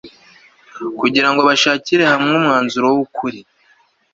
kugira 0.99 1.27
ngo 1.31 1.41
bashakire 1.49 2.03
hamwe 2.11 2.31
umwanzuro 2.39 2.87
w'ukuri 2.95 3.39